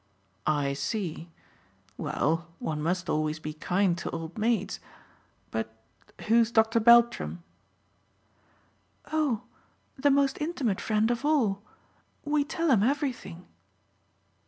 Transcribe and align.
"I 0.47 0.73
see. 0.73 1.29
Well, 1.95 2.47
one 2.57 2.81
must 2.81 3.07
always 3.07 3.37
be 3.37 3.53
kind 3.53 3.95
to 3.99 4.09
old 4.09 4.35
maids. 4.35 4.79
But 5.51 5.75
who's 6.27 6.51
Dr. 6.51 6.79
Beltram?" 6.79 7.43
"Oh 9.13 9.43
the 9.99 10.09
most 10.09 10.41
intimate 10.41 10.81
friend 10.81 11.11
of 11.11 11.23
all. 11.23 11.61
We 12.25 12.43
tell 12.43 12.71
him 12.71 12.81
everything." 12.81 13.45